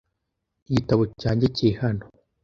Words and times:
Igitabo 0.69 1.03
cyanjye 1.21 1.45
kiri 1.55 1.71
hano. 1.81 2.03